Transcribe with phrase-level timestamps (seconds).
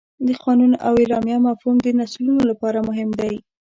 [0.27, 3.35] د قانون او اعلامیه مفهوم د نسلونو لپاره مهم دی.